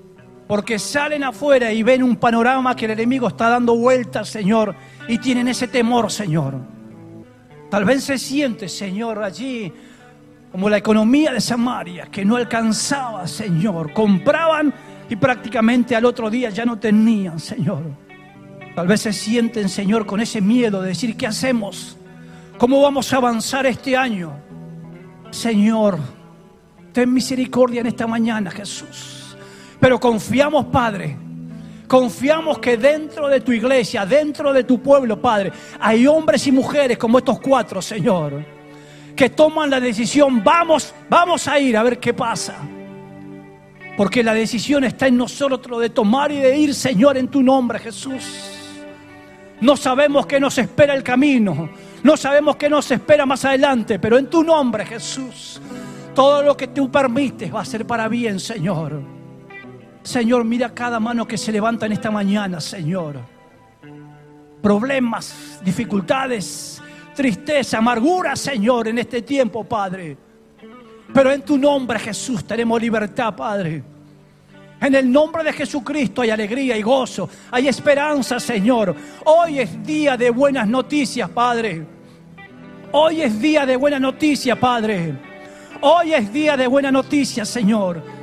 [0.49, 4.73] porque salen afuera y ven un panorama que el enemigo está dando vueltas, Señor,
[5.07, 6.55] y tienen ese temor, Señor.
[7.69, 9.71] Tal vez se siente, Señor, allí
[10.51, 13.93] como la economía de Samaria, que no alcanzaba, Señor.
[13.93, 14.73] Compraban
[15.07, 17.83] y prácticamente al otro día ya no tenían, Señor.
[18.73, 21.95] Tal vez se sienten, Señor, con ese miedo de decir, ¿qué hacemos?
[22.57, 24.33] ¿Cómo vamos a avanzar este año?
[25.29, 25.99] Señor,
[26.91, 29.18] ten misericordia en esta mañana, Jesús.
[29.79, 31.17] Pero confiamos, Padre.
[31.87, 36.99] Confiamos que dentro de tu iglesia, dentro de tu pueblo, Padre, hay hombres y mujeres
[36.99, 38.45] como estos cuatro, Señor,
[39.15, 42.57] que toman la decisión, vamos, vamos a ir a ver qué pasa.
[43.97, 47.79] Porque la decisión está en nosotros de tomar y de ir, Señor, en tu nombre,
[47.79, 48.51] Jesús.
[49.59, 51.69] No sabemos qué nos espera el camino,
[52.03, 55.59] no sabemos qué nos espera más adelante, pero en tu nombre, Jesús,
[56.13, 59.18] todo lo que tú permites va a ser para bien, Señor.
[60.09, 63.19] Señor, mira cada mano que se levanta en esta mañana, Señor.
[64.59, 66.81] Problemas, dificultades,
[67.13, 70.17] tristeza, amargura, Señor, en este tiempo, Padre.
[71.13, 73.83] Pero en tu nombre, Jesús, tenemos libertad, Padre.
[74.81, 78.95] En el nombre de Jesucristo hay alegría y gozo, hay esperanza, Señor.
[79.25, 81.85] Hoy es día de buenas noticias, Padre.
[82.93, 85.13] Hoy es día de buena noticia, Padre.
[85.81, 88.18] Hoy es día de buena noticia, Señor.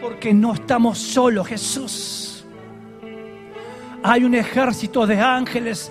[0.00, 2.44] Porque no estamos solos, Jesús.
[4.02, 5.90] Hay un ejército de ángeles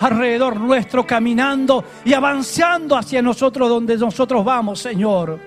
[0.00, 5.38] alrededor nuestro, caminando y avanzando hacia nosotros donde nosotros vamos, Señor.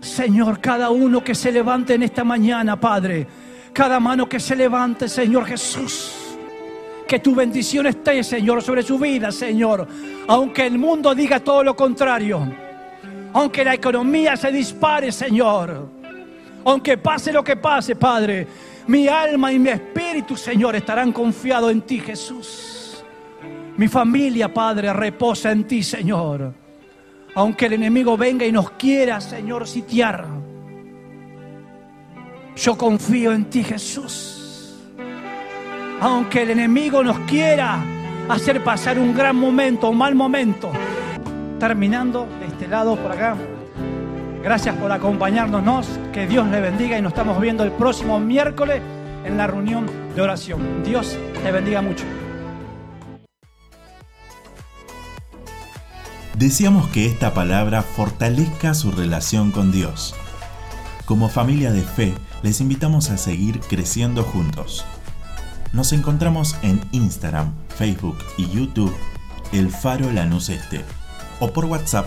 [0.00, 3.26] Señor, cada uno que se levante en esta mañana, Padre,
[3.72, 6.12] cada mano que se levante, Señor Jesús.
[7.06, 9.86] Que tu bendición esté, Señor, sobre su vida, Señor.
[10.28, 12.40] Aunque el mundo diga todo lo contrario.
[13.32, 15.99] Aunque la economía se dispare, Señor.
[16.64, 18.46] Aunque pase lo que pase, Padre.
[18.86, 23.04] Mi alma y mi espíritu, Señor, estarán confiados en ti, Jesús.
[23.76, 26.52] Mi familia, Padre, reposa en ti, Señor.
[27.34, 30.26] Aunque el enemigo venga y nos quiera, Señor, sitiar.
[32.56, 34.76] Yo confío en ti, Jesús.
[36.00, 37.82] Aunque el enemigo nos quiera
[38.28, 40.70] hacer pasar un gran momento, un mal momento.
[41.58, 43.36] Terminando de este lado por acá.
[44.42, 45.86] Gracias por acompañarnos.
[46.12, 48.80] Que Dios le bendiga y nos estamos viendo el próximo miércoles
[49.24, 50.82] en la reunión de oración.
[50.82, 52.04] Dios te bendiga mucho.
[56.38, 60.14] Deseamos que esta palabra fortalezca su relación con Dios.
[61.04, 64.86] Como familia de fe, les invitamos a seguir creciendo juntos.
[65.74, 68.96] Nos encontramos en Instagram, Facebook y YouTube,
[69.52, 70.82] El Faro Lanús Este,
[71.40, 72.06] o por WhatsApp